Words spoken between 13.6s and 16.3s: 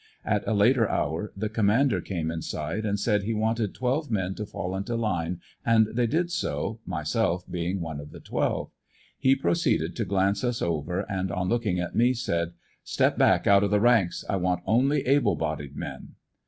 of the ranks, 1 want only able bodied men